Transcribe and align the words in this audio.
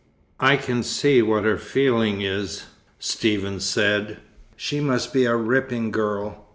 "I 0.39 0.55
can 0.57 0.81
see 0.81 1.21
what 1.21 1.43
her 1.43 1.59
feeling 1.59 2.21
is," 2.21 2.65
Stephen 2.97 3.59
said. 3.59 4.17
"She 4.55 4.79
must 4.79 5.13
be 5.13 5.25
a 5.25 5.35
ripping 5.35 5.91
girl." 5.91 6.47